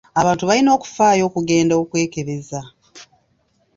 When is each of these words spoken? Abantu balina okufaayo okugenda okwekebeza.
Abantu 0.21 0.43
balina 0.49 0.69
okufaayo 0.77 1.23
okugenda 1.29 1.73
okwekebeza. 1.81 2.59